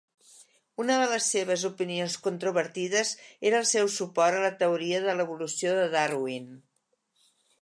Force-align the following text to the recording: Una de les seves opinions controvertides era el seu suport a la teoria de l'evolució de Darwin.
Una 0.83 0.93
de 1.01 1.09
les 1.11 1.27
seves 1.33 1.65
opinions 1.69 2.15
controvertides 2.29 3.13
era 3.51 3.61
el 3.65 3.69
seu 3.75 3.93
suport 3.99 4.39
a 4.39 4.43
la 4.47 4.53
teoria 4.65 5.07
de 5.07 5.19
l'evolució 5.21 5.79
de 5.83 5.89
Darwin. 5.99 6.51